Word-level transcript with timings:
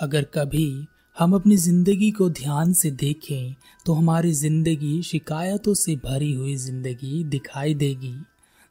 अगर 0.00 0.24
कभी 0.34 0.86
हम 1.16 1.34
अपनी 1.34 1.56
ज़िंदगी 1.56 2.10
को 2.10 2.28
ध्यान 2.30 2.72
से 2.72 2.90
देखें 2.90 3.54
तो 3.86 3.92
हमारी 3.92 4.32
ज़िंदगी 4.32 5.02
शिकायतों 5.02 5.74
से 5.74 5.96
भरी 5.96 6.32
हुई 6.32 6.54
ज़िंदगी 6.56 7.22
दिखाई 7.24 7.74
देगी। 7.74 8.14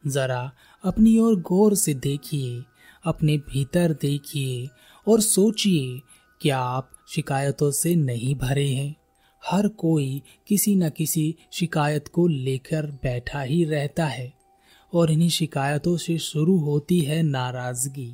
जरा 0.04 0.40
अपनी 0.84 1.18
ओर 1.20 1.36
गौर 1.42 1.76
से 1.76 1.94
देखिए, 1.94 2.64
अपने 3.04 3.38
भीतर 3.50 3.94
देखिए 3.94 4.68
और 5.08 5.22
सोचिए, 5.22 6.02
क्या 6.42 6.60
आप 6.60 6.92
शिकायतों 7.10 7.72
से 7.72 7.96
नहीं 7.96 8.34
भरे 8.36 8.68
हैं? 8.68 8.96
हर 9.44 9.68
कोई 9.68 10.22
किसी 10.48 10.76
न 10.76 10.90
किसी 10.90 11.36
शिकायत 11.52 12.08
को 12.08 12.28
लेकर 12.28 12.86
बैठा 13.04 13.42
ही 13.42 13.64
रहता 13.66 14.06
है 14.06 14.32
और 14.94 15.12
इन्हीं 15.12 15.30
शिकायतों 15.30 15.96
से 15.98 16.18
शुरू 16.18 16.58
होती 16.58 17.00
है 17.02 17.22
नाराज़गी। 17.24 18.14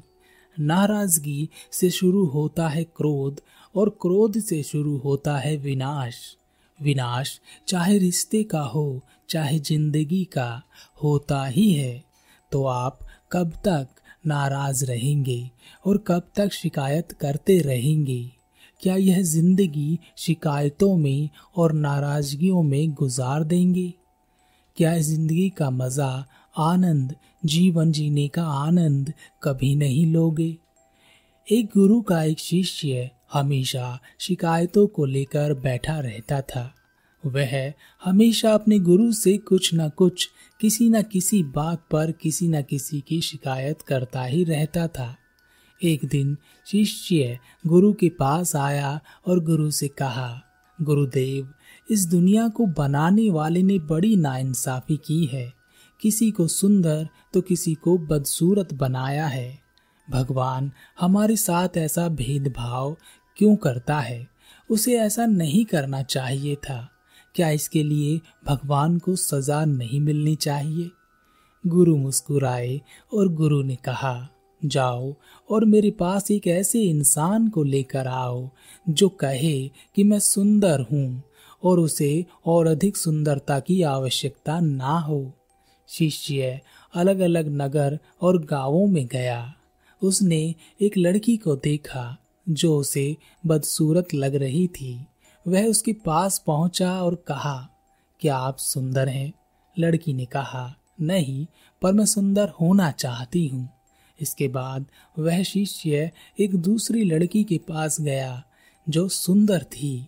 नाराज़गी 0.60 1.50
से 1.72 1.90
शुरू 1.90 2.26
होता 2.26 2.68
है 2.68 2.84
क्रोध 2.84 3.42
और 3.76 3.90
क्रोध 3.90 4.40
से 4.40 4.64
शुरू 4.64 4.98
होता 4.98 5.38
है 5.38 5.58
विनाश। 5.58 6.38
विनाश 6.82 7.40
चाहे 7.68 7.98
रिश्ते 7.98 8.44
का 8.44 8.62
हो, 8.62 9.02
चाहे 9.30 9.60
ज़िंदगी 9.60 10.24
का 10.24 10.62
होता 11.04 11.46
ही 11.46 11.74
है। 11.74 12.04
तो 12.52 12.66
आप 12.66 13.00
कब 13.32 13.52
तक 13.52 13.88
नाराज़ 14.28 14.86
रहेंगे 14.86 15.52
और 15.86 15.98
कब 15.98 16.28
तक 16.36 16.52
शिकायत 16.52 17.12
करते 17.12 17.60
रहेंगे? 17.60 18.32
क्या 18.82 18.96
यह 18.96 19.22
ज़िंदगी 19.22 20.00
शिकायतों 20.18 20.98
में 20.98 21.30
और 21.56 21.74
नाराजगियों 21.74 22.64
में 22.64 22.94
गुजार 22.94 23.44
देंगे? 23.44 23.94
क्या 24.78 24.98
ज़िंदगी 24.98 25.50
का 25.50 25.70
मज़ा 25.70 26.26
आनंद, 26.58 27.16
जीवन 27.46 27.92
जीने 27.92 28.28
का 28.28 28.44
आनंद 28.44 29.14
कभी 29.44 29.76
नहीं 29.76 30.14
लोगे। 30.14 30.58
एक 31.52 31.66
गुरु 31.66 32.02
का 32.02 32.24
एक 32.24 32.40
शिष्य 32.40 33.10
हमेशा 33.34 34.00
शिकायतों 34.20 34.88
को 34.88 35.06
लेकर 35.06 35.54
बैठा 35.54 36.00
रहता 36.00 36.42
था। 36.42 36.76
वह 37.26 37.74
हमेशा 38.06 38.54
अपने 38.54 38.80
गुरु 38.80 39.12
से 39.12 39.38
कुछ 39.38 39.72
न 39.74 39.90
कुछ, 39.90 40.30
किसी 40.62 40.90
न 40.90 41.02
किसी 41.02 41.44
बात 41.44 41.86
पर 41.92 42.12
किसी 42.12 42.48
न 42.48 42.62
किसी 42.62 43.02
की 43.02 43.22
शिकायत 43.22 43.82
करता 43.82 44.24
ही 44.24 44.44
रहता 44.44 44.88
था। 44.88 45.18
एक 45.84 46.06
दिन 46.06 46.38
शिष्य 46.68 47.40
गुरु 47.68 47.94
के 47.94 48.10
पास 48.10 48.56
आया 48.56 49.02
और 49.28 49.40
गुरु 49.40 49.72
से 49.72 49.88
कहा, 49.88 50.42
गुरुदेव, 50.82 51.54
इस 51.92 52.06
दुनिया 52.06 52.48
को 52.48 52.66
बनाने 52.66 53.30
वाले 53.30 53.64
ने 53.64 53.80
बड़ी 53.80 54.16
नाइंसाफी 54.16 54.98
की 54.98 55.26
है। 55.26 55.55
किसी 56.06 56.32
को 56.32 56.48
सुंदर 56.48 57.08
तो 57.34 57.42
किसी 57.42 57.74
को 57.74 57.98
बदसूरत 57.98 58.74
बनाया 58.74 59.28
है। 59.28 59.60
भगवान 60.10 60.72
हमारे 61.00 61.36
साथ 61.36 61.78
ऐसा 61.78 62.08
भेदभाव 62.08 62.98
क्यों 63.38 63.56
करता 63.56 64.00
है? 64.00 64.28
उसे 64.72 65.00
ऐसा 65.00 65.26
नहीं 65.26 65.66
करना 65.66 66.02
चाहिए 66.02 66.56
था। 66.56 66.90
क्या 67.36 67.50
इसके 67.50 67.84
लिए 67.84 68.22
भगवान 68.46 69.00
को 69.00 69.16
सजा 69.16 69.66
नहीं 69.66 70.00
मिलनी 70.00 70.36
चाहिए? 70.36 70.92
गुरु 71.68 71.98
मुस्कुराए 71.98 72.82
और 73.14 73.28
गुरु 73.28 73.64
ने 73.64 73.76
कहा, 73.76 74.30
जाओ 74.66 75.16
और 75.50 75.66
मेरे 75.66 75.92
पास 75.92 76.32
एक 76.32 76.48
ऐसे 76.48 76.82
इंसान 76.82 77.48
को 77.48 77.64
लेकर 77.64 78.08
आओ 78.08 78.50
जो 78.90 79.10
कहे 79.10 79.68
कि 79.68 80.04
मैं 80.04 80.20
सुंदर 80.20 80.86
हूँ 80.92 81.24
और 81.64 81.80
उसे 81.80 82.26
और 82.46 82.68
अधिक 82.68 82.98
सुंदरता 82.98 83.60
की 83.60 83.82
आवश्यकता 83.82 84.60
ना 84.60 85.00
हो। 85.00 85.32
शिष्य 85.88 86.62
अलग 86.94 87.20
अलग 87.20 87.48
नगर 87.48 88.00
और 88.22 88.46
गाँवों 88.46 88.88
में 88.88 89.08
गया। 89.08 89.54
उसने 90.04 90.56
एक 90.82 90.98
लड़की 90.98 91.38
को 91.38 91.56
देखा, 91.56 92.18
जो 92.50 92.78
उसे 92.78 93.18
बदसूरत 93.46 94.14
लग 94.14 94.36
रही 94.36 94.68
थी। 94.68 95.06
वह 95.48 95.66
उसके 95.66 95.94
पास 95.94 96.44
पहुँचा 96.48 97.02
और 97.02 97.16
कहा, 97.16 97.70
क्या 98.20 98.38
आप 98.38 98.58
सुंदर 98.58 99.10
हैं? 99.10 99.34
लड़की 99.80 100.14
ने 100.14 100.26
कहा, 100.26 100.76
नहीं, 101.02 101.48
पर 101.82 101.94
मैं 101.94 102.06
सुंदर 102.06 102.50
होना 102.50 102.92
चाहती 102.92 103.48
हूँ। 103.48 103.70
इसके 104.22 104.48
बाद 104.48 104.86
वह 105.20 105.44
शिष्य 105.44 106.12
एक 106.40 106.56
दूसरी 106.56 107.04
लड़की 107.04 107.44
के 107.44 107.58
पास 107.58 108.02
गया, 108.02 108.44
जो 108.90 109.08
सुंदर 109.08 109.64
थी। 109.64 110.08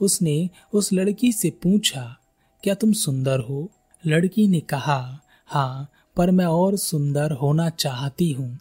उसने 0.00 0.50
उस 0.72 0.92
लड़की 0.92 1.32
से 1.32 1.50
पूछा, 1.50 2.16
क्या 2.62 2.74
तुम 2.74 2.92
सुंदर 2.92 3.40
हो? 3.40 3.70
लड़की 4.06 4.48
ने 4.48 4.60
कहा 4.60 5.20
हाँ 5.46 5.90
पर 6.16 6.30
मैं 6.30 6.44
और 6.44 6.76
सुंदर 6.76 7.32
होना 7.32 7.68
चाहती 7.68 8.32
हूँ। 8.32 8.58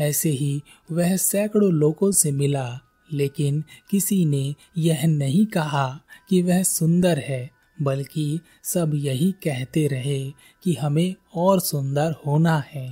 ऐसे 0.00 0.30
ही 0.30 0.62
वह 0.92 1.16
सैकड़ों 1.16 1.72
लोगों 1.72 2.10
से 2.12 2.32
मिला, 2.32 2.80
लेकिन 3.12 3.64
किसी 3.90 4.24
ने 4.24 4.54
यह 4.76 5.06
नहीं 5.06 5.46
कहा 5.46 6.00
कि 6.28 6.42
वह 6.42 6.62
सुंदर 6.62 7.18
है, 7.18 7.50
बल्कि 7.82 8.40
सब 8.64 8.92
यही 8.94 9.32
कहते 9.32 9.86
रहे 9.86 10.30
कि 10.64 10.74
हमें 10.74 11.14
और 11.34 11.60
सुंदर 11.60 12.14
होना 12.26 12.58
है। 12.58 12.88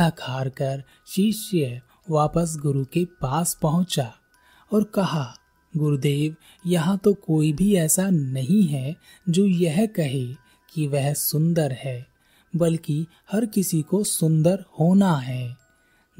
थक 0.00 0.12
हार 0.20 0.48
कर 0.48 0.82
शिष्य 1.06 1.80
वापस 2.10 2.56
गुरु 2.62 2.84
के 2.84 3.04
पास 3.04 3.58
पहुँचा 3.62 4.12
और 4.72 4.84
कहा, 4.84 5.34
गुरुदेव, 5.76 6.36
यहाँ 6.66 6.98
तो 6.98 7.14
कोई 7.14 7.52
भी 7.52 7.74
ऐसा 7.76 8.10
नहीं 8.10 8.62
है 8.62 8.96
जो 9.28 9.44
यह 9.46 9.86
कहे 9.86 10.43
कि 10.74 10.86
वह 10.86 11.12
सुंदर 11.12 11.72
है, 11.72 12.06
बल्कि 12.56 13.06
हर 13.32 13.46
किसी 13.46 13.82
को 13.82 14.04
सुंदर 14.04 14.64
होना 14.80 15.16
है। 15.16 15.56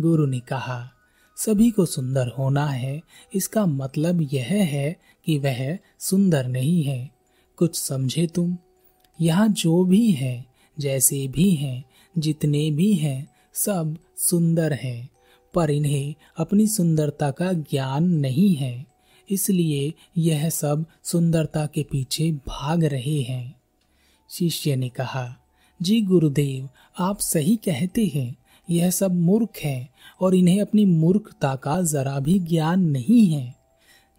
गुरु 0.01 0.27
ने 0.27 0.41
कहा, 0.41 0.91
सभी 1.37 1.71
को 1.71 1.87
सुंदर 1.87 2.29
होना 2.29 2.67
है, 2.67 3.03
इसका 3.35 3.67
मतलब 3.67 4.29
यह 4.33 4.47
है 4.47 4.97
कि 5.27 5.39
वह 5.39 5.79
सुंदर 5.99 6.47
नहीं 6.47 6.83
है। 6.83 7.11
कुछ 7.57 7.81
समझे 7.81 8.27
तुम? 8.27 8.59
यहाँ 9.21 9.49
जो 9.49 9.85
भी 9.85 10.11
है, 10.11 10.47
जैसे 10.79 11.29
भी 11.29 11.51
हैं, 11.51 11.85
जितने 12.19 12.71
भी 12.71 12.95
हैं, 12.95 13.29
सब 13.55 13.99
सुंदर 14.17 14.73
हैं, 14.73 15.11
पर 15.55 15.71
इन्हें 15.71 16.15
अपनी 16.37 16.67
सुंदरता 16.67 17.31
का 17.31 17.53
ज्ञान 17.53 18.05
नहीं 18.05 18.55
है। 18.55 18.87
इसलिए 19.31 19.95
यह 20.19 20.49
सब 20.49 20.87
सुंदरता 21.03 21.67
के 21.67 21.83
पीछे 21.83 22.33
भाग 22.33 22.85
रहे 22.85 23.23
हैं। 23.23 23.64
शिष्य 24.39 24.77
ने 24.77 24.89
कहा, 24.89 25.37
जी 25.83 26.01
गुरुदेव, 26.01 26.69
आप 26.99 27.19
सही 27.19 27.57
कहते 27.57 28.13
हैं, 28.15 28.37
यह 28.71 28.91
सब 28.91 29.15
मूर्ख 29.15 29.59
है 29.59 29.91
और 30.21 30.35
इन्हें 30.35 30.61
अपनी 30.61 30.85
मूर्खता 30.85 31.57
का 31.57 31.83
जरा 31.83 32.21
भी 32.21 32.39
ज्ञान 32.39 32.81
नहीं 32.81 33.27
है। 33.27 33.55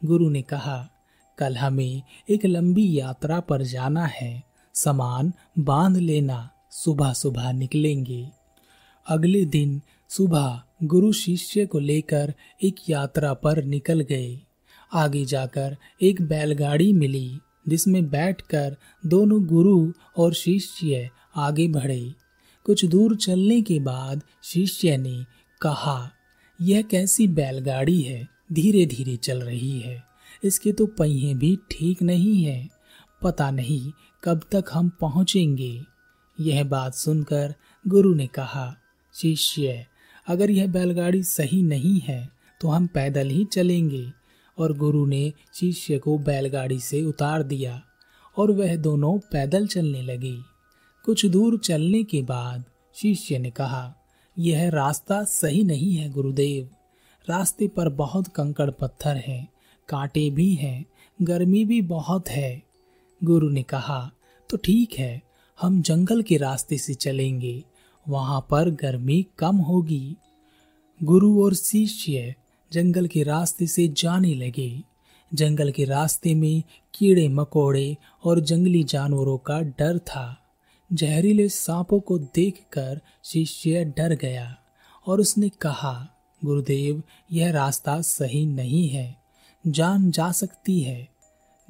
गुरु 0.05 0.29
ने 0.29 0.41
कहा, 0.41 0.89
कल 1.37 1.57
हमें 1.57 2.01
एक 2.29 2.45
लंबी 2.45 2.99
यात्रा 2.99 3.39
पर 3.39 3.61
जाना 3.61 4.05
है, 4.05 4.43
सामान 4.73 5.33
बाँध 5.59 5.97
लेना 5.97 6.49
सुबह 6.71 7.13
सुबह 7.13 7.51
निकलेंगे। 7.51 8.29
अगले 9.09 9.45
दिन 9.45 9.81
सुबह 10.09 10.61
गुरु 10.83 11.13
शिष्य 11.13 11.65
को 11.65 11.79
लेकर 11.79 12.33
एक 12.63 12.75
यात्रा 12.89 13.33
पर 13.33 13.63
निकल 13.63 13.99
गए। 13.99 14.39
आगे 14.93 15.25
जाकर 15.25 15.77
एक 16.01 16.21
बैलगाड़ी 16.21 16.93
मिली। 16.93 17.39
जिसमें 17.67 18.09
बैठकर 18.09 18.75
दोनों 19.05 19.45
गुरु 19.45 19.91
और 20.17 20.33
शिष्य 20.33 21.09
आगे 21.35 21.67
बढ़े। 21.67 22.13
कुछ 22.63 22.85
दूर 22.85 23.15
चलने 23.15 23.61
के 23.61 23.79
बाद 23.79 24.21
शिष्य 24.43 24.97
ने 24.97 25.25
कहा, 25.61 26.11
यह 26.61 26.81
कैसी 26.81 27.27
बैलगाड़ी 27.27 28.01
है? 28.01 28.27
धीरे 28.53 28.85
धीरे 28.85 29.15
चल 29.15 29.41
रही 29.41 29.79
है। 29.79 30.03
इसके 30.43 30.71
तो 30.71 30.85
पहिए 30.85 31.33
भी 31.33 31.57
ठीक 31.71 32.01
नहीं 32.01 32.43
है। 32.43 32.69
पता 33.21 33.51
नहीं 33.51 33.91
कब 34.23 34.41
तक 34.51 34.65
हम 34.73 34.89
पहुँचेंगे। 35.01 35.81
यह 36.39 36.63
बात 36.63 36.93
सुनकर 36.93 37.53
गुरु 37.87 38.13
ने 38.13 38.27
कहा, 38.27 38.75
शिष्य, 39.13 39.85
अगर 40.27 40.51
यह 40.51 40.67
बैलगाड़ी 40.67 41.23
सही 41.23 41.61
नहीं 41.63 41.99
है 41.99 42.29
तो 42.61 42.67
हम 42.67 42.87
पैदल 42.87 43.29
ही 43.29 43.45
चलेंगे। 43.45 44.05
और 44.57 44.77
गुरु 44.77 45.05
ने 45.05 45.31
शिष्य 45.53 45.97
को 45.97 46.17
बैलगाड़ी 46.17 46.79
से 46.79 47.01
उतार 47.01 47.43
दिया 47.43 47.81
और 48.37 48.51
वह 48.51 48.75
दोनों 48.75 49.17
पैदल 49.31 49.67
चलने 49.67 50.01
लगे। 50.01 50.35
कुछ 51.05 51.25
दूर 51.25 51.57
चलने 51.57 52.03
के 52.03 52.21
बाद 52.21 52.63
शिष्य 52.95 53.39
ने 53.39 53.49
कहा, 53.49 53.93
यह 54.39 54.69
रास्ता 54.69 55.23
सही 55.23 55.63
नहीं 55.63 55.95
है, 55.95 56.09
गुरुदेव। 56.09 56.69
रास्ते 57.27 57.67
पर 57.67 57.89
बहुत 57.89 58.27
कंकड़ 58.27 58.69
पत्थर 58.71 59.15
हैं, 59.17 59.47
कांटे 59.89 60.29
भी 60.29 60.53
हैं, 60.53 60.85
गर्मी 61.21 61.65
भी 61.65 61.81
बहुत 61.81 62.29
है। 62.29 62.63
गुरु 63.23 63.49
ने 63.49 63.63
कहा 63.63 64.11
तो 64.49 64.57
ठीक 64.57 64.93
है, 64.93 65.21
हम 65.61 65.81
जंगल 65.81 66.21
के 66.21 66.37
रास्ते 66.37 66.77
से 66.77 66.93
चलेंगे। 66.93 67.63
वहाँ 68.05 68.39
पर 68.49 68.69
गर्मी 68.69 69.25
कम 69.39 69.57
होगी। 69.57 70.15
गुरु 71.03 71.43
और 71.43 71.53
शिष्य 71.53 72.35
जंगल 72.75 73.07
के 73.07 73.23
रास्ते 73.23 73.67
से 73.67 73.87
जाने 73.87 74.33
लगे। 74.33 74.83
जंगल 75.33 75.71
के 75.71 75.85
रास्ते 75.85 76.35
में 76.35 76.63
कीड़े 76.93 77.27
मकोड़े 77.27 77.97
और 78.23 78.39
जंगली 78.39 78.83
जानवरों 78.83 79.37
का 79.37 79.61
डर 79.61 79.97
था। 79.99 80.41
जहरीले 80.93 81.49
सांपों 81.49 81.99
को 81.99 82.17
देखकर 82.17 83.01
शिष्य 83.23 83.85
डर 83.85 84.13
गया 84.15 84.57
और 85.07 85.19
उसने 85.19 85.49
कहा, 85.49 86.09
गुरुदेव, 86.45 87.03
यह 87.31 87.51
रास्ता 87.51 88.01
सही 88.01 88.45
नहीं 88.45 88.89
है। 88.89 89.17
जान 89.67 90.11
जा 90.11 90.31
सकती 90.31 90.81
है। 90.81 91.09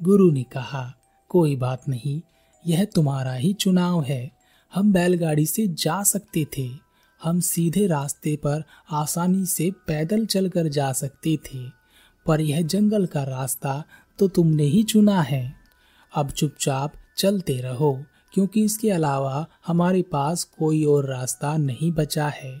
गुरु 0.02 0.30
ने 0.30 0.42
कहा, 0.42 0.94
कोई 1.28 1.56
बात 1.56 1.88
नहीं, 1.88 2.20
यह 2.66 2.84
तुम्हारा 2.84 3.34
ही 3.34 3.52
चुनाव 3.52 4.02
है। 4.02 4.32
हम 4.74 4.92
बैलगाड़ी 4.92 5.46
से 5.46 5.66
जा 5.66 6.02
सकते 6.02 6.46
थे। 6.58 6.85
हम 7.22 7.40
सीधे 7.40 7.86
रास्ते 7.86 8.34
पर 8.36 8.62
आसानी 8.90 9.44
से 9.46 9.70
पैदल 9.86 10.26
चलकर 10.26 10.68
जा 10.68 10.92
सकते 10.92 11.36
थे, 11.44 11.58
पर 12.26 12.40
यह 12.40 12.62
जंगल 12.62 13.06
का 13.06 13.22
रास्ता 13.24 13.82
तो 14.18 14.28
तुमने 14.28 14.64
ही 14.64 14.82
चुना 14.82 15.20
है। 15.22 15.54
अब 16.12 16.30
चुपचाप 16.30 16.92
चलते 17.16 17.60
रहो, 17.60 17.92
क्योंकि 18.32 18.64
इसके 18.64 18.90
अलावा 18.90 19.46
हमारे 19.66 20.02
पास 20.02 20.44
कोई 20.58 20.84
और 20.84 21.06
रास्ता 21.06 21.56
नहीं 21.56 21.92
बचा 21.92 22.28
है। 22.28 22.60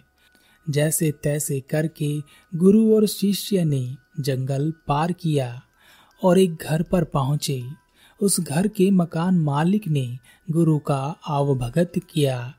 जैसे 0.66 1.10
तैसे 1.22 1.60
करके 1.60 2.18
गुरु 2.52 2.94
और 2.94 3.06
शिष्य 3.06 3.64
ने 3.64 3.96
जंगल 4.20 4.72
पार 4.88 5.12
किया 5.12 5.62
और 6.22 6.38
एक 6.38 6.62
घर 6.62 6.82
पर 6.82 7.04
पहुँचे। 7.04 7.62
उस 8.20 8.40
घर 8.40 8.68
के 8.68 8.90
मकान 8.90 9.38
मालिक 9.38 9.88
ने 9.88 10.06
गुरु 10.50 10.78
का 10.78 10.98
आवभगत 11.28 11.92
किया। 12.10 12.54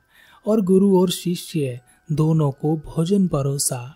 और 0.48 0.62
गुरु 0.62 1.00
और 1.00 1.10
शिष्य 1.10 1.80
दोनों 2.12 2.52
को 2.52 2.76
भोजन 2.78 3.28
परोसा। 3.28 3.96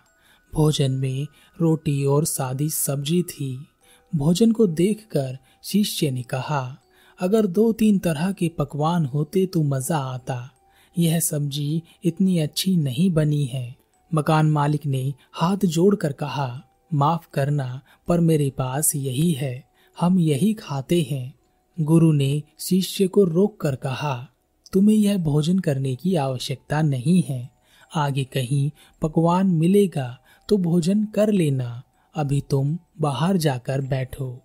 भोजन 0.54 0.92
में 0.92 1.28
रोटी 1.62 2.06
और 2.06 2.26
सादी 2.26 2.70
सब्ज़ी 2.70 3.24
थी। 3.24 3.68
भोजन 4.16 4.52
को 4.52 4.68
देखकर 4.68 5.38
शिष्य 5.64 6.12
ने 6.12 6.24
कहा, 6.24 6.78
अगर 7.20 7.46
दो 7.46 7.72
तीन 7.72 8.00
तरह 8.00 8.32
के 8.32 8.50
पकवान 8.50 9.06
होते 9.06 9.46
तो 9.46 9.64
मज़ा 9.64 9.98
आता। 9.98 10.50
यह 10.98 11.20
सब्ज़ी 11.20 11.84
इतनी 12.04 12.40
अच्छी 12.40 12.76
नहीं 12.78 13.12
बनी 13.12 13.46
है। 13.46 13.76
मकान 14.14 14.52
मालिक 14.52 14.86
ने 14.86 15.14
हाथ 15.34 15.58
जोड़कर 15.58 16.12
कहा, 16.12 16.62
माफ़ 16.94 17.28
करना, 17.34 17.82
पर 18.08 18.20
मेरे 18.20 18.50
पास 18.50 18.96
यही 18.96 19.32
है। 19.32 19.72
हम 20.00 20.20
यही 20.20 20.54
खाते 20.54 21.08
हैं। 21.12 21.34
गुरु 21.82 22.12
ने 22.12 22.44
शिष्य 22.60 23.08
को 23.08 23.24
रोक 23.24 23.62
कर 23.62 23.76
कहा 23.76 24.28
तुम्हें 24.74 24.98
यह 24.98 25.18
भोजन 25.18 25.60
करने 25.60 25.96
की 25.96 26.16
आवश्यकता 26.16 26.82
नहीं 26.82 27.24
है। 27.30 27.50
आगे 27.96 28.24
कहीं 28.24 28.72
पकवान 29.02 29.48
मिलेगा 29.48 30.18
तो 30.50 30.58
भोजन 30.58 31.06
कर 31.06 31.32
लेना। 31.32 31.84
अभी 32.16 32.44
तुम 32.50 32.78
बाहर 33.02 33.38
जाकर 33.38 33.82
बैठो। 33.82 34.42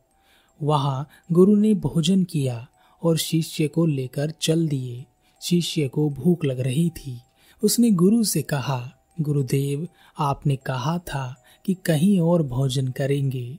वहाँ 0.62 1.08
गुरु 1.32 1.56
ने 1.56 1.74
भोजन 1.74 2.24
किया 2.24 2.68
और 3.02 3.16
शिष्य 3.16 3.68
को 3.68 3.86
लेकर 3.86 4.30
चल 4.30 4.68
दिए। 4.68 5.04
शिष्य 5.42 5.88
को 5.88 6.10
भूख 6.10 6.44
लग 6.44 6.60
रही 6.60 6.90
थी। 6.90 7.20
उसने 7.62 7.90
गुरु 7.90 8.24
से 8.24 8.42
कहा, 8.42 8.92
गुरुदेव, 9.20 9.88
आपने 10.18 10.56
कहा 10.56 10.98
था 10.98 11.42
कि 11.66 11.74
कहीं 11.74 12.20
और 12.20 12.42
भोजन 12.42 12.88
करेंगे। 12.88 13.58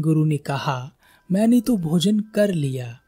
गुरु 0.00 0.24
ने 0.24 0.36
कहा, 0.36 0.92
मैंने 1.32 1.60
तो 1.60 1.76
भोजन 1.76 2.20
कर 2.20 2.52
लिया, 2.52 2.98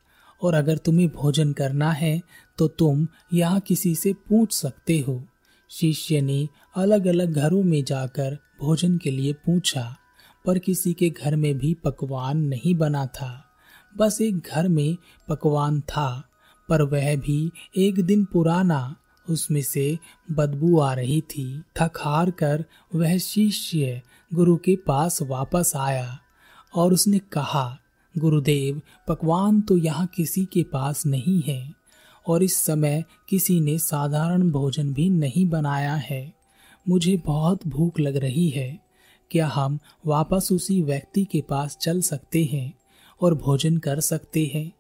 और 0.43 0.55
अगर 0.55 0.77
तुम्हें 0.77 1.09
भोजन 1.09 1.53
करना 1.53 1.93
है 1.93 2.21
तो 2.61 2.69
तुम 2.69 3.07
यहाँ 3.33 3.61
किसी 3.61 3.95
से 3.95 4.13
पूछ 4.29 4.53
सकते 4.53 4.99
हो। 4.99 5.23
शिष्य 5.71 6.21
ने 6.21 6.49
अलग 6.77 7.07
अलग 7.07 7.33
घरों 7.33 7.63
में 7.63 7.83
जाकर 7.85 8.39
भोजन 8.61 8.97
के 8.99 9.11
लिए 9.11 9.33
पूछा, 9.47 9.97
पर 10.45 10.59
किसी 10.59 10.93
के 10.93 11.09
घर 11.11 11.37
में 11.37 11.59
भी 11.59 11.75
पकवान 11.75 12.39
नहीं 12.39 12.75
बना 12.75 13.07
था। 13.07 13.33
बस 13.99 14.21
एक 14.21 14.39
घर 14.47 14.69
में 14.69 14.97
पकवान 15.29 15.81
था, 15.81 16.23
पर 16.69 16.83
वह 16.83 17.17
भी 17.17 17.51
एक 17.77 18.01
दिन 18.01 18.25
पुराना, 18.25 18.97
उसमें 19.27 19.63
से 19.63 19.99
बदबू 20.31 20.79
आ 20.81 20.93
रही 20.95 21.21
थी। 21.21 21.63
थक 21.81 21.99
हार 22.01 22.31
कर 22.31 22.65
वह 22.95 23.17
शिष्य 23.19 24.01
गुरु 24.35 24.57
के 24.57 24.77
पास 24.77 25.23
वापस 25.23 25.73
आया 25.77 26.19
और 26.75 26.93
उसने 26.93 27.19
कहा, 27.33 27.79
गुरुदेव, 28.15 28.81
पकवान 29.09 29.61
तो 29.61 29.77
यहाँ 29.77 30.07
किसी 30.07 30.45
के 30.45 30.63
पास 30.63 31.07
नहीं 31.07 31.43
है। 31.43 31.80
और 32.27 32.43
इस 32.43 32.57
समय 32.57 33.05
किसी 33.29 33.61
ने 33.61 33.79
साधारण 33.79 34.51
भोजन 34.51 34.93
भी 34.93 35.11
नहीं 35.11 35.49
बनाया 35.49 35.95
है। 35.95 36.33
मुझे 36.89 37.17
बहुत 37.17 37.67
भूख 37.67 38.01
लग 38.01 38.17
रही 38.17 38.49
है। 38.49 38.79
क्या 39.31 39.47
हम 39.47 39.79
वापस 40.07 40.49
उसी 40.53 40.83
व्यक्ति 40.83 41.25
के 41.25 41.41
पास 41.41 41.77
चल 41.77 42.01
सकते 42.01 42.45
हैं 42.45 42.75
और 43.21 43.35
भोजन 43.35 43.77
कर 43.77 44.01
सकते 44.01 44.51
हैं? 44.55 44.73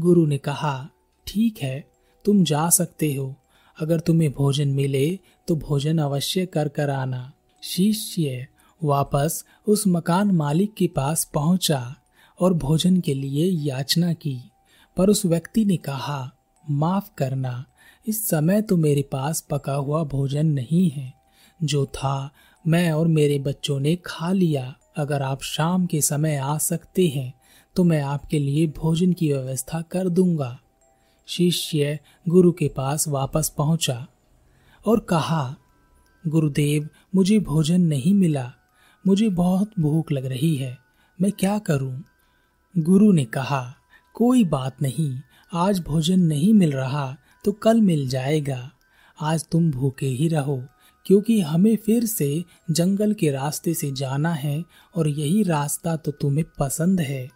गुरु 0.00 0.26
ने 0.26 0.38
कहा, 0.38 0.88
ठीक 1.26 1.58
है, 1.58 1.90
तुम 2.24 2.44
जा 2.44 2.70
सकते 2.70 3.14
हो। 3.14 3.34
अगर 3.80 4.00
तुम्हें 4.00 4.32
भोजन 4.32 4.68
मिले 4.68 5.18
तो 5.48 5.56
भोजन 5.56 5.98
अवश्य 5.98 6.46
कर 6.46 6.68
कर 6.68 6.90
आना। 6.90 7.32
शिष्य 7.62 8.46
वापस 8.84 9.44
उस 9.68 9.84
मकान 9.88 10.30
मालिक 10.30 10.74
के 10.74 10.86
पास 10.86 11.30
पहुँचा 11.34 11.96
और 12.40 12.54
भोजन 12.54 13.00
के 13.00 13.14
लिए 13.14 13.50
याचना 13.50 14.12
की। 14.12 14.50
पर 14.96 15.10
उस 15.10 15.26
व्यक्ति 15.26 15.64
ने 15.64 15.76
कहा 15.76 16.33
माफ़ 16.70 17.10
करना। 17.18 17.64
इस 18.06 18.28
समय 18.28 18.62
तो 18.62 18.76
मेरे 18.76 19.02
पास 19.02 19.40
पका 19.40 19.74
हुआ 19.74 20.04
भोजन 20.04 20.46
नहीं 20.46 20.90
है। 20.90 21.14
जो 21.62 21.86
था, 21.86 22.30
मैं 22.66 22.92
और 22.92 23.08
मेरे 23.08 23.38
बच्चों 23.38 23.80
ने 23.80 23.96
खा 23.96 24.32
लिया। 24.32 24.74
अगर 24.96 25.22
आप 25.22 25.42
शाम 25.42 25.86
के 25.86 26.00
समय 26.00 26.36
आ 26.36 26.58
सकते 26.58 27.08
हैं 27.08 27.34
तो 27.76 27.84
मैं 27.84 28.00
आपके 28.02 28.38
लिए 28.38 28.66
भोजन 28.66 29.12
की 29.12 29.32
व्यवस्था 29.32 29.80
कर 29.80 30.08
दूँगा। 30.08 30.60
शिष्य 31.26 31.98
गुरु 32.28 32.52
के 32.52 32.68
पास 32.68 33.08
वापस 33.08 33.48
पहुँचा 33.48 34.06
और 34.86 35.00
कहा, 35.00 35.56
गुरुदेव, 36.26 36.88
मुझे 37.14 37.38
भोजन 37.38 37.80
नहीं 37.80 38.14
मिला। 38.14 38.52
मुझे 39.06 39.28
बहुत 39.28 39.70
भूख 39.80 40.12
लग 40.12 40.26
रही 40.26 40.56
है। 40.56 40.78
मैं 41.20 41.32
क्या 41.32 41.58
करूँ? 41.58 42.02
गुरु 42.78 43.12
ने 43.12 43.24
कहा, 43.24 43.74
कोई 44.14 44.44
बात 44.44 44.82
नहीं। 44.82 45.20
आज 45.54 45.78
भोजन 45.78 46.20
नहीं 46.20 46.52
मिल 46.54 46.72
रहा 46.72 47.16
तो 47.44 47.52
कल 47.52 47.80
मिल 47.80 48.08
जाएगा। 48.08 48.70
आज 49.18 49.44
तुम 49.52 49.70
भूखे 49.70 50.06
ही 50.06 50.26
रहो, 50.28 50.56
क्योंकि 51.06 51.40
हमें 51.40 51.76
फिर 51.76 52.04
से 52.04 52.44
जंगल 52.70 53.12
के 53.12 53.30
रास्ते 53.30 53.74
से 53.74 53.92
जाना 53.92 54.32
है 54.32 54.62
और 54.94 55.08
यही 55.08 55.42
रास्ता 55.42 55.94
तो 55.96 56.12
तुम्हें 56.12 56.44
पसंद 56.58 57.00
है। 57.00 57.28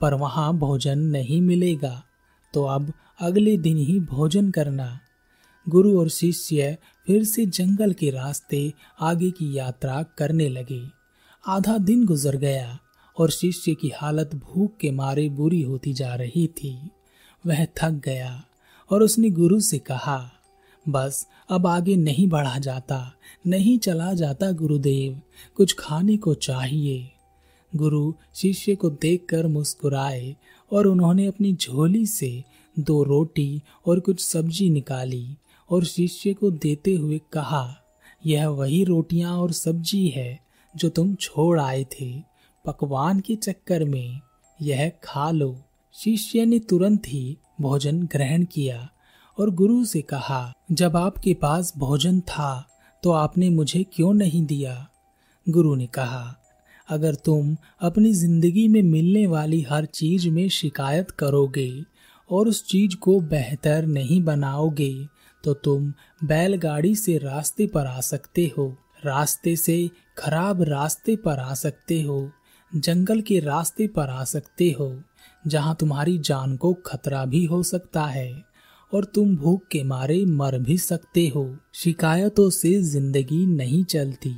पर 0.00 0.14
वहाँ 0.14 0.52
भोजन 0.56 0.98
नहीं 1.08 1.40
मिलेगा 1.42 2.02
तो 2.54 2.64
अब 2.64 2.92
अगले 3.20 3.56
दिन 3.58 3.76
ही 3.76 4.00
भोजन 4.00 4.50
करना। 4.50 4.98
गुरु 5.66 5.98
और 6.00 6.08
शिष्य 6.08 6.76
फिर 7.06 7.24
से 7.24 7.46
जंगल 7.46 7.92
के 7.92 8.10
रास्ते 8.10 8.72
आगे 9.00 9.30
की 9.30 9.56
यात्रा 9.58 10.02
करने 10.18 10.48
लगे। 10.48 10.82
आधा 11.44 11.78
दिन 11.78 12.06
गुजर 12.06 12.36
गया 12.36 12.78
और 13.16 13.30
शिष्य 13.30 13.74
की 13.74 13.92
हालत 13.96 14.34
भूख 14.34 14.76
के 14.80 14.90
मारे 14.90 15.28
बुरी 15.28 15.62
होती 15.62 15.92
जा 15.92 16.14
रही 16.14 16.46
थी। 16.46 16.78
वह 17.48 17.64
थक 17.64 18.00
गया 18.04 18.44
और 18.90 19.02
उसने 19.02 19.30
गुरु 19.30 19.60
से 19.60 19.78
कहा, 19.78 20.30
बस, 20.88 21.26
अब 21.50 21.66
आगे 21.66 21.96
नहीं 21.96 22.28
बढ़ा 22.28 22.58
जाता, 22.58 23.12
नहीं 23.46 23.78
चला 23.78 24.12
जाता 24.14 24.50
गुरुदेव, 24.52 25.20
कुछ 25.56 25.74
खाने 25.78 26.16
को 26.16 26.34
चाहिए। 26.34 27.10
गुरु 27.76 28.12
शिष्य 28.34 28.74
को 28.74 28.90
देखकर 28.90 29.46
मुस्कुराए 29.46 30.36
और 30.72 30.86
उन्होंने 30.86 31.26
अपनी 31.26 31.52
झोली 31.52 32.06
से 32.06 32.44
दो 32.78 33.02
रोटी 33.02 33.62
और 33.86 34.00
कुछ 34.00 34.20
सब्ज़ी 34.20 34.70
निकाली 34.70 35.36
और 35.70 35.84
शिष्य 35.84 36.32
को 36.34 36.50
देते 36.50 36.94
हुए 36.94 37.20
कहा, 37.32 37.76
यह 38.26 38.48
वही 38.48 38.84
रोटियाँ 38.84 39.36
और 39.36 39.52
सब्ज़ी 39.52 40.08
है 40.08 40.38
जो 40.74 40.88
तुम 40.88 41.14
छोड़ 41.14 41.60
आए 41.60 41.84
थे, 41.84 42.12
पकवान 42.64 43.20
के 43.20 43.36
चक्कर 43.36 43.84
में, 43.84 44.20
यह 44.62 44.88
खा 45.04 45.30
लो। 45.30 45.56
शिष्य 45.98 46.44
ने 46.46 46.58
तुरंत 46.58 47.02
ही 47.06 47.36
भोजन 47.60 48.02
ग्रहण 48.02 48.44
किया 48.44 48.88
और 49.38 49.50
गुरु 49.50 49.84
से 49.84 50.00
कहा, 50.02 50.52
जब 50.72 50.96
आपके 50.96 51.34
पास 51.34 51.72
भोजन 51.76 52.20
था 52.20 52.68
तो 53.02 53.10
आपने 53.10 53.48
मुझे 53.50 53.82
क्यों 53.92 54.12
नहीं 54.14 54.44
दिया? 54.46 54.86
गुरु 55.46 55.74
ने 55.74 55.86
कहा, 55.86 56.36
अगर 56.88 57.14
तुम 57.14 57.56
अपनी 57.80 58.12
ज़िंदगी 58.12 58.66
में 58.68 58.82
मिलने 58.82 59.26
वाली 59.26 59.60
हर 59.62 59.84
चीज़ 59.84 60.28
में 60.28 60.48
शिकायत 60.48 61.10
करोगे 61.10 61.70
और 62.30 62.48
उस 62.48 62.64
चीज़ 62.66 62.96
को 62.96 63.20
बेहतर 63.20 63.86
नहीं 63.86 64.22
बनाओगे 64.24 64.94
तो 65.44 65.54
तुम 65.54 65.92
बैलगाड़ी 66.24 66.94
से 66.94 67.18
रास्ते 67.18 67.66
पर 67.66 67.86
आ 67.86 68.00
सकते 68.00 68.52
हो। 68.58 68.74
रास्ते 69.04 69.56
से 69.56 69.90
खराब 70.18 70.62
रास्ते 70.62 71.16
पर 71.16 71.38
आ 71.38 71.54
सकते 71.54 72.02
हो, 72.02 72.30
जंगल 72.72 73.20
के 73.20 73.40
रास्ते 73.40 73.86
पर 73.86 74.08
आ 74.08 74.24
सकते 74.24 74.74
हो 74.80 74.90
जहाँ 75.46 75.76
तुम्हारी 75.80 76.18
जान 76.18 76.56
को 76.56 76.72
खतरा 76.86 77.24
भी 77.24 77.44
हो 77.44 77.62
सकता 77.62 78.04
है 78.04 78.44
और 78.92 79.04
तुम 79.04 79.36
भूख 79.36 79.62
के 79.70 79.82
मारे 79.82 80.24
मर 80.24 80.58
भी 80.58 80.78
सकते 80.78 81.26
हो। 81.28 81.56
शिकायतों 81.74 82.50
से 82.50 82.80
ज़िंदगी 82.82 83.46
नहीं 83.46 83.84
चलती। 83.84 84.34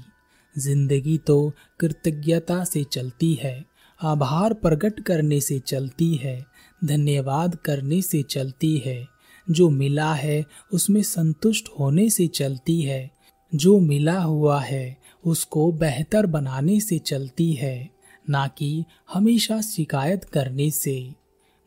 ज़िंदगी 0.59 1.19
तो 1.19 1.53
कृतज्ञता 1.81 2.65
से 2.65 2.85
चलती 2.85 3.33
है, 3.35 3.65
आभार 4.01 4.55
प्रकट 4.55 5.01
करने 5.01 5.41
से 5.41 5.59
चलती 5.59 6.15
है, 6.15 6.47
धन्यवाद 6.85 7.55
करने 7.55 8.03
से 8.03 8.23
चलती 8.23 8.77
है। 8.79 9.07
जो 9.51 9.71
मिला 9.71 10.13
है, 10.15 10.45
उसमें 10.73 11.03
संतुष्ट 11.03 11.69
होने 11.79 12.11
से 12.11 12.27
चलती 12.27 12.81
है। 12.83 13.11
जो 13.55 13.79
मिला 13.81 14.19
हुआ 14.21 14.61
है, 14.61 14.97
उसको 15.25 15.73
बेहतर 15.73 16.27
बनाने 16.27 16.81
से 16.81 16.99
चलती 16.99 17.53
है। 17.53 17.91
ना 18.25 18.47
कि 18.49 18.85
हमेशा 19.13 19.61
शिकायत 19.61 20.25
करने 20.25 20.71
से। 20.71 21.15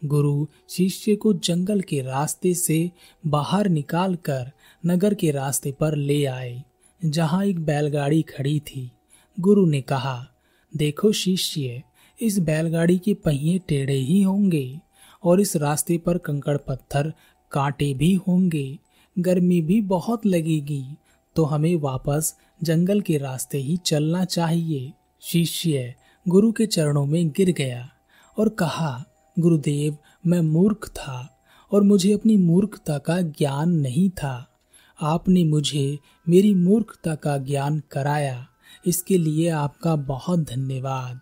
गुरु 0.01 0.45
शिष्य 0.69 1.15
को 1.15 1.33
जंगल 1.33 1.81
के 1.81 2.01
रास्ते 2.01 2.53
से 2.53 2.91
बाहर 3.27 3.67
निकालकर 3.69 4.51
नगर 4.85 5.13
के 5.13 5.31
रास्ते 5.31 5.71
पर 5.71 5.95
ले 5.95 6.23
आए, 6.25 6.63
जहाँ 7.01 7.45
एक 7.45 7.59
बैलगाड़ी 7.59 8.21
खड़ी 8.21 8.59
थी। 8.59 8.89
गुरु 9.37 9.65
ने 9.65 9.81
कहा, 9.81 10.27
देखो 10.73 11.11
शिष्य, 11.11 11.81
इस 12.19 12.39
बैलगाड़ी 12.39 12.97
के 12.97 13.13
पहिए 13.13 13.59
टेढ़े 13.59 13.95
ही 13.95 14.21
होंगे 14.21 14.79
और 15.23 15.41
इस 15.41 15.55
रास्ते 15.55 15.97
पर 15.97 16.17
कंकड़ 16.17 16.57
पत्थर 16.57 17.13
कांटे 17.51 17.93
भी 17.93 18.13
होंगे। 18.27 18.77
गर्मी 19.15 19.61
भी 19.61 19.81
बहुत 19.81 20.25
लगेगी 20.25 20.85
तो 21.35 21.43
हमें 21.43 21.75
वापस 21.75 22.33
जंगल 22.63 23.01
के 23.01 23.17
रास्ते 23.17 23.57
ही 23.57 23.77
चलना 23.77 24.23
चाहिए। 24.25 24.91
शिष्य 25.21 25.93
गुरु 26.27 26.51
के 26.51 26.65
चरणों 26.65 27.05
में 27.05 27.29
गिर 27.29 27.51
गया 27.51 27.89
और 28.37 28.49
कहा, 28.49 29.05
गुरुदेव, 29.39 29.97
मैं 30.27 30.41
मूर्ख 30.41 30.89
था 30.89 31.45
और 31.71 31.83
मुझे 31.83 32.13
अपनी 32.13 32.37
मूर्खता 32.37 32.97
का 32.97 33.21
ज्ञान 33.21 33.69
नहीं 33.69 34.09
था। 34.09 34.49
आपने 35.01 35.43
मुझे 35.43 35.99
मेरी 36.29 36.55
मूर्खता 36.55 37.15
का 37.15 37.37
ज्ञान 37.37 37.81
कराया। 37.91 38.47
इसके 38.85 39.17
लिए 39.17 39.49
आपका 39.49 39.95
बहुत 39.95 40.39
धन्यवाद। 40.39 41.19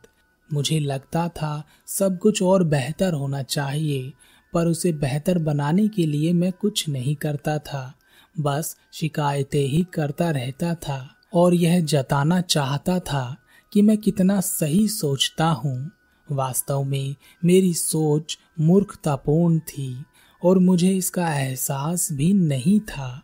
मुझे 0.54 0.80
लगता 0.80 1.30
था 1.30 1.64
सब 1.88 2.20
कुछ 2.20 2.44
और 2.44 2.64
बेहतर 2.64 3.14
होना 3.14 3.44
चाहिए, 3.44 4.14
पर 4.54 4.66
उसे 4.66 4.92
बेहतर 4.92 5.38
बनाने 5.38 5.88
के 5.88 6.06
लिए 6.06 6.34
मैं 6.34 6.52
कुछ 6.52 6.90
नहीं 6.90 7.16
करता 7.16 7.58
था। 7.58 7.94
बस 8.40 8.78
शिकायतें 8.94 9.66
ही 9.66 9.84
करता 9.94 10.30
रहता 10.32 10.76
था 10.76 11.16
और 11.34 11.54
यह 11.54 11.80
जताना 11.80 12.42
चाहता 12.42 13.00
था 13.00 13.38
कि 13.74 13.82
मैं 13.82 13.98
कितना 13.98 14.40
सही 14.42 14.88
सोचता 14.88 15.46
हूँ। 15.46 15.92
वास्तव 16.28 16.84
में 16.84 17.16
मेरी 17.46 17.74
सोच 17.74 18.38
मूर्खतापूर्ण 18.60 19.60
थी 19.60 20.06
और 20.42 20.60
मुझे 20.60 20.90
इसका 20.90 21.34
एहसास 21.34 22.08
भी 22.12 22.32
नहीं 22.34 22.80
था, 22.80 23.22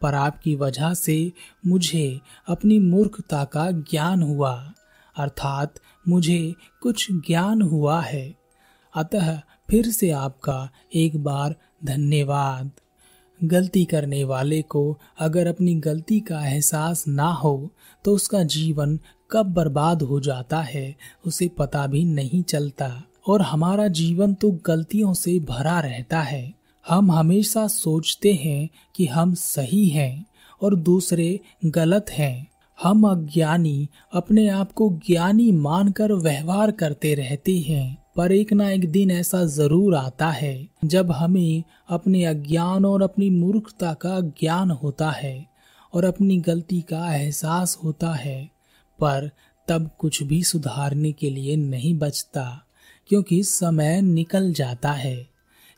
पर 0.00 0.14
आपकी 0.14 0.54
वजह 0.54 0.94
से 0.94 1.32
मुझे 1.66 2.20
अपनी 2.48 2.78
मूर्खता 2.78 3.44
का 3.44 3.70
ज्ञान 3.70 4.22
हुआ, 4.22 4.72
अर्थात 5.16 5.80
मुझे 6.08 6.54
कुछ 6.82 7.06
ज्ञान 7.12 7.62
हुआ 7.62 8.00
है। 8.00 8.34
अतः 8.94 9.40
फिर 9.70 9.90
से 9.90 10.10
आपका 10.10 10.68
एक 10.94 11.16
बार 11.24 11.54
धन्यवाद। 11.84 12.70
गलती 13.40 13.84
करने 13.84 14.22
वाले 14.24 14.60
को 14.62 14.98
अगर 15.18 15.46
अपनी 15.46 15.74
गलती 15.74 16.20
का 16.20 16.40
एहसास 16.46 17.04
ना 17.08 17.28
हो 17.32 17.70
तो 18.04 18.14
उसका 18.14 18.42
जीवन 18.42 18.98
कब 19.30 19.46
बर्बाद 19.46 20.02
हो 20.02 20.20
जाता 20.20 20.60
है, 20.60 20.96
उसे 21.26 21.48
पता 21.48 21.86
भी 21.86 22.04
नहीं 22.04 22.42
चलता। 22.42 23.02
और 23.28 23.42
हमारा 23.42 23.88
जीवन 23.88 24.34
तो 24.34 24.50
गलतियों 24.66 25.14
से 25.14 25.38
भरा 25.38 25.80
रहता 25.80 26.20
है। 26.20 26.54
हम 26.88 27.12
हमेशा 27.12 27.66
सोचते 27.66 28.32
हैं 28.32 28.68
कि 28.96 29.06
हम 29.06 29.34
सही 29.34 29.88
हैं 29.88 30.26
और 30.62 30.74
दूसरे 30.74 31.40
गलत 31.64 32.06
हैं। 32.10 32.48
हम 32.82 33.08
अज्ञानी 33.08 33.88
अपने 34.12 34.48
आप 34.48 34.72
को 34.72 34.90
ज्ञानी 35.06 35.52
मानकर 35.52 36.12
व्यवहार 36.12 36.70
करते 36.70 37.14
रहते 37.14 37.58
हैं। 37.58 37.98
पर 38.16 38.32
एक 38.32 38.52
ना 38.52 38.70
एक 38.70 38.92
दिन 38.92 39.10
ऐसा 39.10 39.44
ज़रूर 39.44 39.94
आता 39.94 40.30
है, 40.30 40.68
जब 40.84 41.12
हमें 41.12 41.62
अपने 41.88 42.24
अज्ञान 42.24 42.84
और 42.84 43.02
अपनी 43.02 43.30
मूर्खता 43.30 43.92
का 43.94 44.20
ज्ञान 44.20 44.70
होता 44.70 45.10
है 45.10 45.46
और 45.94 46.04
अपनी 46.04 46.36
गलती 46.36 46.80
का 46.80 47.14
एहसास 47.14 47.78
होता 47.84 48.12
है। 48.14 48.57
पर 49.00 49.30
तब 49.68 49.90
कुछ 49.98 50.22
भी 50.22 50.42
सुधारने 50.44 51.12
के 51.12 51.30
लिए 51.30 51.56
नहीं 51.56 51.98
बचता, 51.98 52.64
क्योंकि 53.08 53.42
समय 53.42 54.00
निकल 54.00 54.52
जाता 54.52 54.92
है। 54.92 55.26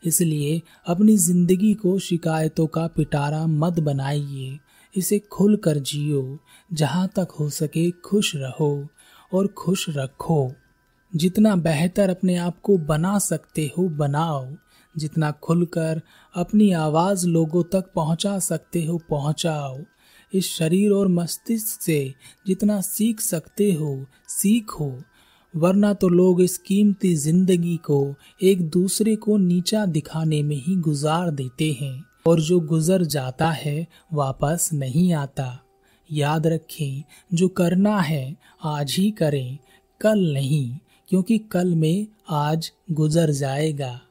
इसलिए 0.05 0.61
अपनी 0.87 1.17
ज़िंदगी 1.17 1.73
को 1.73 1.99
शिकायतों 1.99 2.67
का 2.67 2.87
पिटारा 2.87 3.47
मत 3.47 3.79
बनाइए। 3.79 4.59
इसे 4.97 5.19
खुल 5.19 5.55
कर 5.55 5.77
जियो, 5.77 6.39
जहाँ 6.73 7.07
तक 7.07 7.27
हो 7.39 7.49
सके 7.49 7.91
खुश 7.91 8.35
रहो 8.35 8.87
और 9.33 9.47
खुश 9.47 9.85
रखो। 9.89 10.53
जितना 11.15 11.55
बेहतर 11.55 12.09
अपने 12.09 12.35
आप 12.35 12.59
को 12.61 12.77
बना 12.77 13.19
सकते 13.19 13.71
हो, 13.77 13.89
बनाओ। 13.89 14.47
जितना 14.97 15.31
खुलकर 15.31 16.01
अपनी 16.35 16.71
आवाज़ 16.71 17.27
लोगों 17.27 17.63
तक 17.63 17.91
पहुँचा 17.95 18.39
सकते 18.39 18.85
हो, 18.85 18.97
पहुंचाओ। 19.09 19.77
इस 20.33 20.53
शरीर 20.55 20.91
और 20.91 21.07
मस्तिष्क 21.07 21.81
से 21.81 22.13
जितना 22.47 22.81
सीख 22.81 23.19
सकते 23.19 23.73
हो, 23.73 24.05
सीखो। 24.27 24.99
वरना 25.55 25.93
तो 25.93 26.09
लोग 26.09 26.41
इस 26.41 26.57
कीमती 26.57 27.15
ज़िंदगी 27.15 27.77
को 27.77 28.15
एक 28.43 28.69
दूसरे 28.69 29.15
को 29.15 29.37
नीचा 29.37 29.85
दिखाने 29.85 30.43
में 30.43 30.55
ही 30.55 30.75
गुजार 30.75 31.31
देते 31.31 31.77
हैं 31.81 32.03
और 32.27 32.39
जो 32.39 32.59
गुजर 32.59 33.03
जाता 33.03 33.51
है, 33.51 33.87
वापस 34.13 34.69
नहीं 34.73 35.13
आता। 35.13 35.59
याद 36.11 36.47
रखें, 36.47 37.03
जो 37.33 37.47
करना 37.47 37.99
है, 37.99 38.35
आज 38.63 38.95
ही 38.99 39.11
करें, 39.11 39.57
कल 40.01 40.33
नहीं, 40.33 40.77
क्योंकि 41.07 41.37
कल 41.37 41.75
में 41.75 42.07
आज 42.29 42.71
गुजर 42.91 43.31
जाएगा। 43.31 44.01